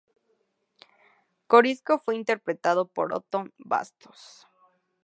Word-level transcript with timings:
Corisco 1.45 1.99
fue 1.99 2.15
interpretado 2.15 2.87
por 2.87 3.13
Othon 3.13 3.53
Bastos. 3.59 4.47